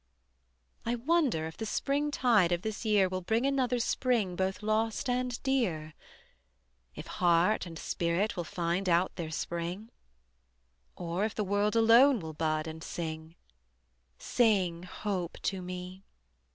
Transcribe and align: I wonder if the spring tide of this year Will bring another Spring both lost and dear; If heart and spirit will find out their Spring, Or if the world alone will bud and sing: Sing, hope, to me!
I 0.83 0.95
wonder 0.95 1.45
if 1.45 1.57
the 1.57 1.65
spring 1.67 2.09
tide 2.09 2.51
of 2.51 2.63
this 2.63 2.83
year 2.85 3.07
Will 3.07 3.21
bring 3.21 3.45
another 3.45 3.77
Spring 3.77 4.35
both 4.35 4.63
lost 4.63 5.07
and 5.07 5.37
dear; 5.43 5.93
If 6.95 7.05
heart 7.05 7.67
and 7.67 7.77
spirit 7.77 8.35
will 8.35 8.43
find 8.43 8.89
out 8.89 9.15
their 9.15 9.29
Spring, 9.29 9.91
Or 10.95 11.23
if 11.23 11.35
the 11.35 11.43
world 11.43 11.75
alone 11.75 12.19
will 12.19 12.33
bud 12.33 12.65
and 12.65 12.83
sing: 12.83 13.35
Sing, 14.17 14.81
hope, 14.81 15.37
to 15.43 15.61
me! 15.61 16.03